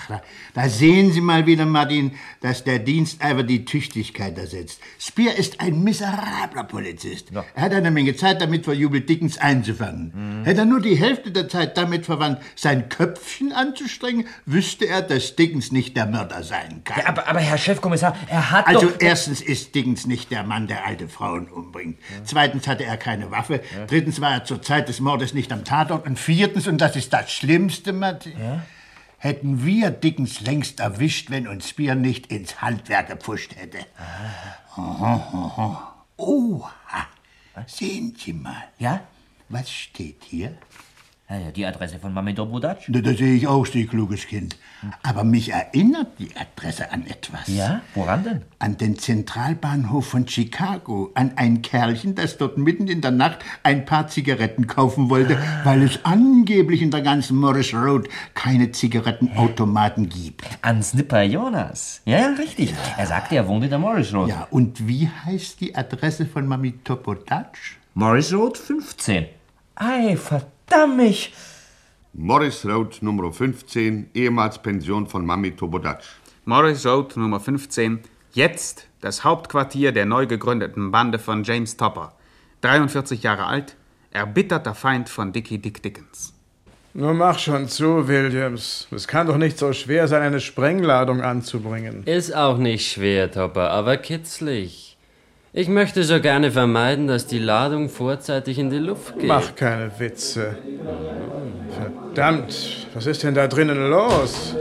[0.08, 0.22] Da,
[0.54, 4.80] da sehen Sie mal wieder, Martin, dass der Diensteifer die Tüchtigkeit ersetzt.
[4.98, 7.32] Spear ist ein miserabler Polizist.
[7.54, 10.42] Er hat eine Menge Zeit damit verjubelt, Dickens einzufangen.
[10.44, 15.36] Hätte er nur die Hälfte der Zeit damit verwandt, sein Köpfchen anzustrengen, wüsste er, dass
[15.36, 17.00] Dickens nicht der Mörder sein kann.
[17.00, 19.00] Ja, aber, aber Herr Chefkommissar, er hat Also doch...
[19.00, 21.98] erstens ist Dickens nicht der Mann, der alte Frauen umbringt.
[22.24, 23.60] Zweitens hatte er keine Waffe.
[23.88, 26.06] Drittens war er zur Zeit des Mordes nicht am Tatort.
[26.06, 28.32] Und viertens, und das ist das Schlimmste, Martin,
[29.18, 33.78] hätten wir Dickens längst erwischt, wenn uns Spear nicht ins Handwerk gepfuscht hätte.
[34.76, 35.94] Aha, aha.
[36.16, 36.70] Oha.
[37.66, 38.64] Sehen Sie mal.
[38.78, 39.00] Ja?
[39.48, 40.56] Was steht hier?
[41.30, 42.86] Ja, ja, die Adresse von Mami Dobodatsch.
[42.88, 44.56] Da, da sehe ich auch, Sie kluges Kind.
[45.04, 47.46] Aber mich erinnert die Adresse an etwas.
[47.46, 47.82] Ja?
[47.94, 48.42] Woran denn?
[48.58, 51.12] An den Zentralbahnhof von Chicago.
[51.14, 55.82] An ein Kerlchen, das dort mitten in der Nacht ein paar Zigaretten kaufen wollte, weil
[55.82, 60.44] es angeblich in der ganzen Morris Road keine Zigarettenautomaten gibt.
[60.62, 62.02] An Snipper Jonas.
[62.06, 62.74] Ja, ja, richtig.
[62.98, 64.30] Er sagte, er wohnt in der Morris Road.
[64.30, 67.76] Ja, und wie heißt die Adresse von Mami Topodatsch?
[67.94, 69.26] Morris Road 15.
[69.76, 70.59] Ei, verdammt.
[72.12, 76.06] Morris Road Nummer 15, ehemals Pension von Mami Tobodatsch.
[76.44, 77.98] Morris Road Nummer 15,
[78.34, 82.12] jetzt das Hauptquartier der neu gegründeten Bande von James Topper.
[82.60, 83.74] 43 Jahre alt,
[84.12, 86.34] erbitterter Feind von Dickie Dick Dickens.
[86.94, 88.86] Nur mach schon zu, Williams.
[88.92, 92.04] Es kann doch nicht so schwer sein, eine Sprengladung anzubringen.
[92.04, 94.89] Ist auch nicht schwer, Topper, aber kitzlig.
[95.52, 99.26] Ich möchte so gerne vermeiden, dass die Ladung vorzeitig in die Luft geht.
[99.26, 100.56] Mach keine Witze.
[101.76, 104.54] Verdammt, was ist denn da drinnen los?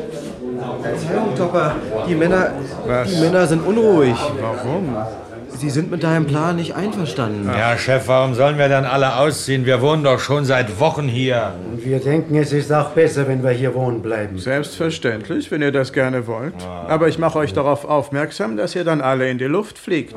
[0.82, 1.76] Verzeihung, Topper.
[2.08, 2.54] Die Männer,
[2.88, 3.08] Was?
[3.14, 4.18] die Männer sind unruhig.
[4.42, 4.96] Warum?
[5.60, 7.46] Sie sind mit deinem Plan nicht einverstanden.
[7.46, 9.66] Ja, Chef, warum sollen wir dann alle ausziehen?
[9.66, 11.54] Wir wohnen doch schon seit Wochen hier.
[11.70, 14.40] Und wir denken, es ist auch besser, wenn wir hier wohnen bleiben.
[14.40, 16.54] Selbstverständlich, wenn ihr das gerne wollt.
[16.88, 20.16] Aber ich mache euch darauf aufmerksam, dass ihr dann alle in die Luft fliegt.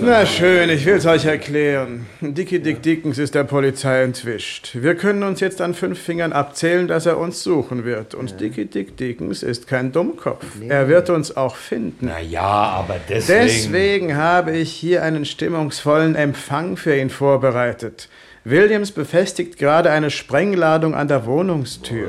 [0.00, 2.06] Na schön, ich will's euch erklären.
[2.20, 4.70] Dickie Dick Dickens ist der Polizei entwischt.
[4.74, 8.14] Wir können uns jetzt an fünf Fingern abzählen, dass er uns suchen wird.
[8.14, 10.44] Und Dickie Dick Dickens ist kein Dummkopf.
[10.68, 12.06] Er wird uns auch finden.
[12.06, 13.46] Na ja, aber deswegen...
[13.46, 18.08] Deswegen habe ich hier einen stimmungsvollen Empfang für ihn vorbereitet.
[18.44, 22.08] Williams befestigt gerade eine Sprengladung an der Wohnungstür.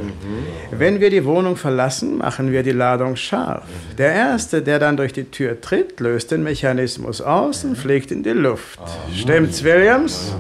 [0.71, 3.65] Wenn wir die Wohnung verlassen, machen wir die Ladung scharf.
[3.97, 8.23] Der Erste, der dann durch die Tür tritt, löst den Mechanismus aus und fliegt in
[8.23, 8.79] die Luft.
[9.13, 10.33] Stimmt's, Williams?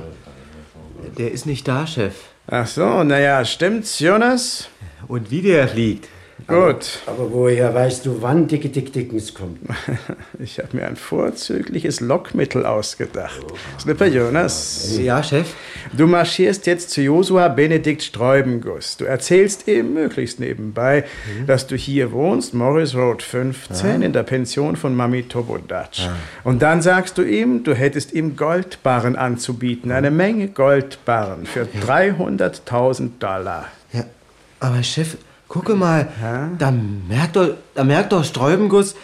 [1.17, 2.13] Der ist nicht da, Chef.
[2.47, 4.69] Ach so, naja, stimmt's, Jonas?
[5.07, 6.07] Und wie der fliegt.
[6.47, 6.99] Gut.
[7.05, 9.59] Aber woher weißt du, wann Dicke Dick Dickens kommt?
[10.41, 13.41] Ich habe mir ein vorzügliches Lockmittel ausgedacht.
[13.79, 14.97] Snipper Jonas.
[14.97, 15.53] Ja, Chef?
[15.91, 18.95] Du marschierst jetzt zu Josua Benedikt Sträubenguss.
[18.97, 21.03] Du erzählst ihm möglichst nebenbei,
[21.45, 24.05] dass du hier wohnst, Morris Road 15, Ah.
[24.05, 26.07] in der Pension von Mami Tobodatsch.
[26.45, 33.19] Und dann sagst du ihm, du hättest ihm Goldbarren anzubieten, eine Menge Goldbarren für 300.000
[33.19, 33.65] Dollar.
[33.91, 34.05] Ja,
[34.61, 35.17] aber Chef,
[35.49, 36.07] gucke mal,
[36.57, 38.95] da merkt doch, da merkt doch Sträubenguss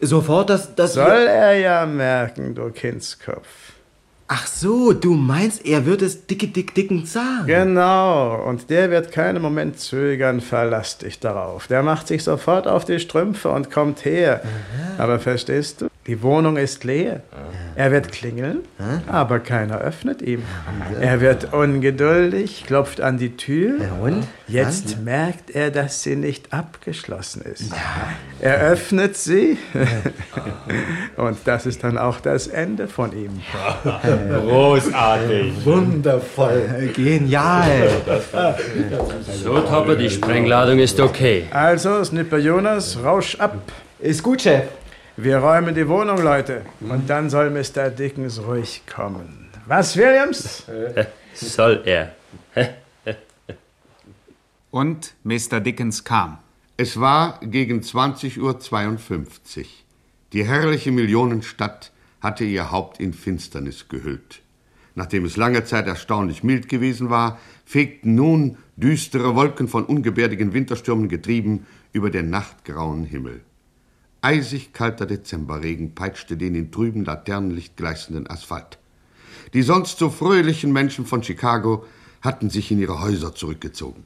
[0.00, 0.94] sofort, dass das.
[0.94, 3.46] Soll er ja merken, du Kindskopf.
[4.32, 7.48] Ach so, du meinst, er wird es dicke, dick, dicken sagen.
[7.48, 11.66] Genau, und der wird keinen Moment zögern, verlass dich darauf.
[11.66, 14.40] Der macht sich sofort auf die Strümpfe und kommt her.
[14.98, 17.20] Aber verstehst du, die Wohnung ist leer.
[17.76, 18.62] Er wird klingeln,
[19.06, 20.42] aber keiner öffnet ihm.
[21.00, 23.74] Er wird ungeduldig, klopft an die Tür.
[24.02, 24.26] und?
[24.48, 27.72] Jetzt merkt er, dass sie nicht abgeschlossen ist.
[28.40, 29.56] Er öffnet sie
[31.16, 33.40] und das ist dann auch das Ende von ihm.
[34.48, 35.64] Großartig.
[35.64, 36.90] Wundervoll.
[36.92, 37.88] Genial.
[39.44, 41.44] So, Topper, die Sprengladung ist okay.
[41.52, 43.54] Also, Snipper Jonas, rausch ab.
[44.00, 44.64] Ist gut, Chef.
[45.22, 46.62] Wir räumen die Wohnung, Leute.
[46.80, 47.90] Und dann soll Mr.
[47.90, 49.50] Dickens ruhig kommen.
[49.66, 50.64] Was, Williams?
[51.34, 52.14] Soll er.
[54.70, 55.60] Und Mr.
[55.60, 56.38] Dickens kam.
[56.78, 59.66] Es war gegen 20.52 Uhr.
[60.32, 64.40] Die herrliche Millionenstadt hatte ihr Haupt in Finsternis gehüllt.
[64.94, 71.10] Nachdem es lange Zeit erstaunlich mild gewesen war, fegten nun düstere Wolken von ungebärdigen Winterstürmen
[71.10, 73.42] getrieben über den nachtgrauen Himmel.
[74.22, 78.78] Eisig kalter Dezemberregen peitschte den in trüben Laternenlicht gleißenden Asphalt.
[79.54, 81.84] Die sonst so fröhlichen Menschen von Chicago
[82.20, 84.04] hatten sich in ihre Häuser zurückgezogen.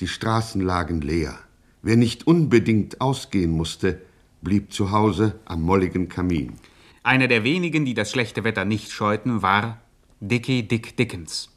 [0.00, 1.38] Die Straßen lagen leer.
[1.82, 4.00] Wer nicht unbedingt ausgehen musste,
[4.42, 6.54] blieb zu Hause am molligen Kamin.
[7.02, 9.80] Einer der wenigen, die das schlechte Wetter nicht scheuten, war
[10.20, 11.50] Dickie Dick Dickens.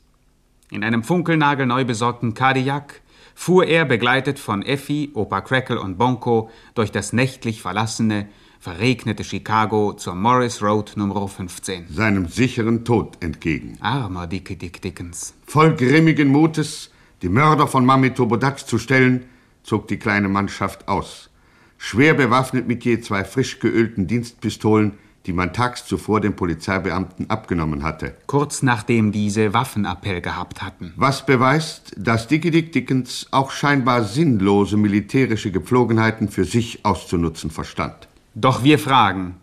[0.69, 3.01] In einem funkelnagelneu besorgten Cadillac
[3.37, 8.27] fuhr er, begleitet von Effi, Opa Crackle und Bonko, durch das nächtlich verlassene,
[8.59, 11.85] verregnete Chicago zur Morris Road Nummer 15.
[11.87, 13.77] Seinem sicheren Tod entgegen.
[13.79, 15.35] Armer Dickie Dick Dickens.
[15.45, 19.25] Voll grimmigen Mutes, die Mörder von Mami Tobodatsch zu stellen,
[19.61, 21.29] zog die kleine Mannschaft aus.
[21.77, 24.93] Schwer bewaffnet mit je zwei frisch geölten Dienstpistolen,
[25.27, 28.15] die man tags zuvor den Polizeibeamten abgenommen hatte.
[28.25, 30.93] Kurz nachdem diese Waffenappell gehabt hatten.
[30.95, 38.07] Was beweist, dass Dickie Dick Dickens auch scheinbar sinnlose militärische Gepflogenheiten für sich auszunutzen verstand.
[38.33, 39.35] Doch wir fragen,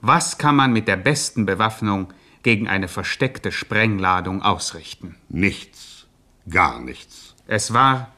[0.00, 5.16] was kann man mit der besten Bewaffnung gegen eine versteckte Sprengladung ausrichten?
[5.28, 6.06] Nichts.
[6.48, 7.34] Gar nichts.
[7.46, 8.08] Es war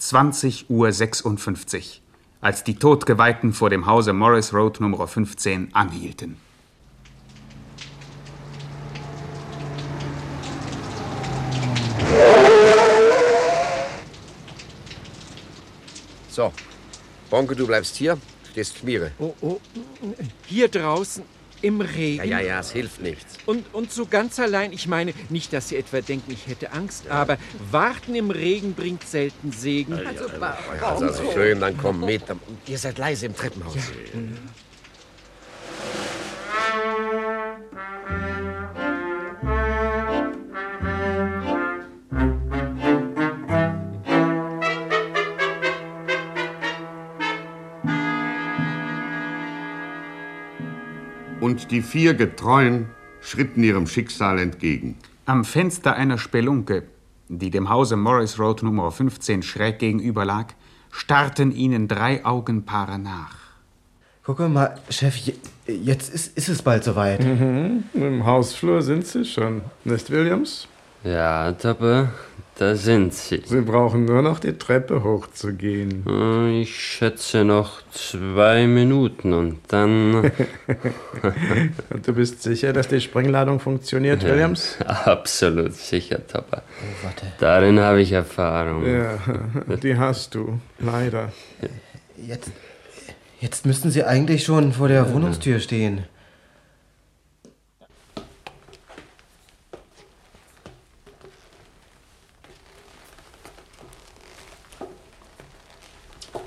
[0.00, 1.82] 20.56 Uhr,
[2.40, 6.36] als die Todgeweihten vor dem Hause Morris Road Nummer 15 anhielten.
[16.32, 16.50] So,
[17.28, 18.16] Bonke, du bleibst hier,
[18.50, 19.12] stehst Schmiere.
[19.18, 19.60] Oh, oh,
[20.46, 21.22] hier draußen
[21.60, 22.24] im Regen.
[22.24, 23.36] Ja, ja, ja, es hilft nichts.
[23.44, 27.06] Und, und so ganz allein, ich meine, nicht, dass Sie etwa denken, ich hätte Angst,
[27.10, 27.36] aber
[27.70, 29.92] warten im Regen bringt selten Segen.
[30.06, 30.24] Also,
[30.80, 32.22] also, also schön, dann komm mit.
[32.30, 33.76] Und ihr seid leise im Treppenhaus.
[51.52, 52.86] Und die vier Getreuen
[53.20, 54.96] schritten ihrem Schicksal entgegen.
[55.26, 56.84] Am Fenster einer Spelunke,
[57.28, 60.46] die dem Hause Morris Road Nummer 15 schräg gegenüber lag,
[60.90, 63.36] starrten ihnen drei Augenpaare nach.
[64.24, 65.34] Guck mal, Chef, je-
[65.66, 67.22] jetzt ist, ist es bald soweit.
[67.22, 67.84] Mhm.
[67.92, 70.66] Im Hausflur sind Sie schon, nicht Williams?
[71.04, 72.08] Ja, Toppe,
[72.58, 73.42] da sind sie.
[73.44, 76.04] Sie brauchen nur noch die Treppe hochzugehen.
[76.06, 80.30] Äh, Ich schätze noch zwei Minuten und dann.
[81.90, 84.76] Und du bist sicher, dass die Sprengladung funktioniert, Williams?
[84.86, 86.62] Absolut sicher, Topper.
[86.62, 87.26] Oh, warte.
[87.40, 88.84] Darin habe ich Erfahrung.
[88.86, 89.18] Ja,
[89.82, 91.32] die hast du, leider.
[92.16, 92.50] Jetzt,
[93.40, 96.04] jetzt müssten Sie eigentlich schon vor der Wohnungstür stehen.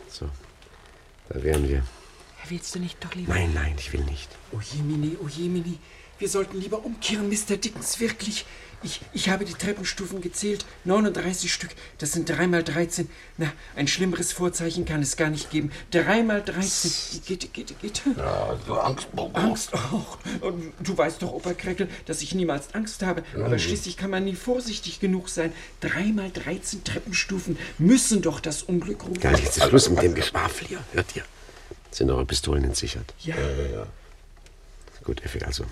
[0.09, 0.29] So,
[1.36, 1.84] da wären wir.
[2.48, 3.34] Willst du nicht doch lieber?
[3.34, 4.30] Nein, nein, ich will nicht.
[4.52, 5.80] Oh Jemini, oh Jemini.
[6.17, 7.58] Wir sollten lieber umkehren, Mr.
[7.58, 8.45] Dickens, wirklich.
[8.86, 10.63] Ich, ich habe die Treppenstufen gezählt.
[10.84, 11.71] 39 Stück.
[11.98, 13.10] Das sind 3 mal 13.
[13.38, 15.71] Na, ein schlimmeres Vorzeichen kann es gar nicht geben.
[15.89, 17.21] 3 mal 13.
[17.26, 18.02] Geht, geht, geht.
[18.15, 19.39] Ja, du Angst, Bobo.
[19.39, 19.74] Angst?
[19.74, 20.19] Och,
[20.80, 23.24] du weißt doch, Opa Kreckel, dass ich niemals Angst habe.
[23.34, 25.52] Aber schließlich kann man nie vorsichtig genug sein.
[25.80, 29.19] 3 mal 13 Treppenstufen müssen doch das Unglück rufen.
[29.21, 30.80] Ja, jetzt ist Schluss mit dem Geschwafel hier.
[30.93, 31.24] Hört ihr?
[31.89, 33.15] Sind eure Pistolen entsichert?
[33.21, 33.36] Ja.
[33.36, 33.88] ja, ja.
[35.04, 35.65] Gut, Effi, also.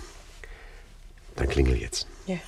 [1.36, 2.08] Dann klingel jetzt.
[2.26, 2.38] Ja.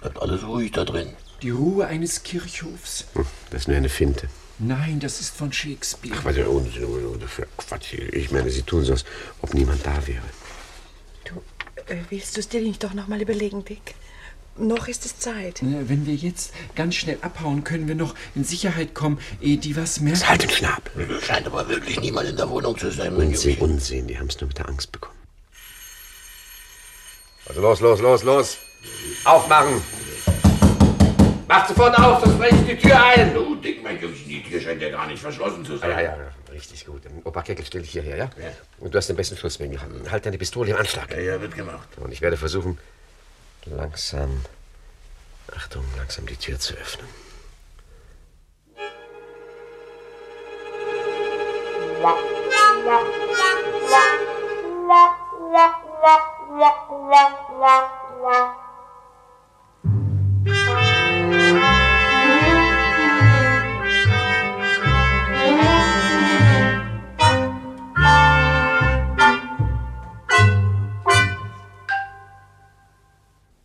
[0.00, 1.08] Bleibt alles ruhig da drin.
[1.42, 3.06] Die Ruhe eines Kirchhofs.
[3.14, 4.28] Hm, Das ist nur eine Finte.
[4.58, 6.14] Nein, das ist von Shakespeare.
[6.18, 7.94] Ach, was für Unsinn oder für Quatsch.
[7.94, 9.04] Ich meine, sie tun so, als
[9.40, 10.22] ob niemand da wäre.
[11.86, 13.94] Äh, willst du es dir nicht doch noch mal überlegen, Dick?
[14.56, 15.60] Noch ist es Zeit.
[15.62, 19.98] Wenn wir jetzt ganz schnell abhauen, können wir noch in Sicherheit kommen, ehe die was
[20.00, 20.28] merken.
[20.28, 21.20] Halt den Schnabel.
[21.22, 23.58] Scheint aber wirklich niemand in der Wohnung zu sein, Unsinn.
[23.58, 24.06] Unsinn.
[24.08, 25.16] Die haben es nur mit der Angst bekommen.
[27.46, 28.58] Also los, los, los, los.
[29.24, 29.82] Aufmachen.
[31.48, 33.34] Macht sofort auf, sonst breche ich die Tür ein.
[33.34, 35.90] Du, Dick, mein Junge, die Tür scheint ja gar nicht verschlossen zu Ah, sein.
[35.90, 37.02] ja, ja, ja, richtig gut.
[37.24, 38.30] Opa Keckel, stell dich hierher, ja?
[38.78, 39.78] Und du hast den besten Schusswinkel.
[40.10, 41.10] Halt deine Pistole im Anschlag.
[41.12, 41.88] Ja, ja, wird gemacht.
[41.96, 42.78] Und ich werde versuchen,
[43.66, 44.44] langsam,
[45.54, 47.06] Achtung, langsam die Tür zu öffnen.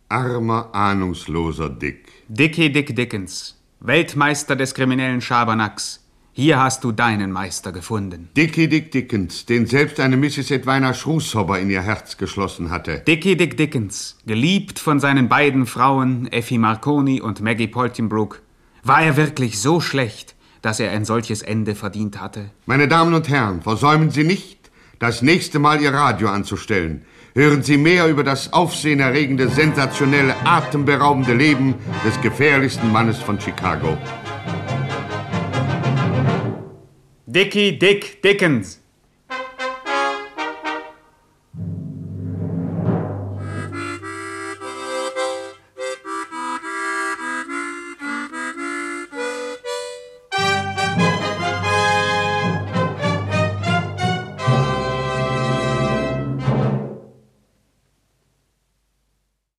[0.08, 2.24] Armer, ahnungsloser Dick.
[2.28, 6.07] Dickie Dick Dickens, Weltmeister des kriminellen Schabernacks,
[6.40, 8.28] Hier hast du deinen Meister gefunden.
[8.36, 10.52] Dickie Dick Dickens, den selbst eine Mrs.
[10.52, 13.00] Edwina Schrußhopper in ihr Herz geschlossen hatte.
[13.00, 18.40] Dickie Dick Dickens, geliebt von seinen beiden Frauen Effie Marconi und Maggie Poltimbrook,
[18.84, 22.50] war er wirklich so schlecht, dass er ein solches Ende verdient hatte?
[22.66, 24.70] Meine Damen und Herren, versäumen Sie nicht,
[25.00, 27.02] das nächste Mal Ihr Radio anzustellen.
[27.34, 31.74] Hören Sie mehr über das aufsehenerregende, sensationelle, atemberaubende Leben
[32.06, 33.98] des gefährlichsten Mannes von Chicago.
[37.30, 38.78] Dickie Dick Dickens.